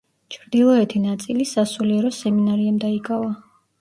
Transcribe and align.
ჩრდილოეთი 0.35 1.01
ნაწილი 1.03 1.47
სასულიერო 1.51 2.13
სემინარიამ 2.21 2.81
დაიკავა. 2.87 3.29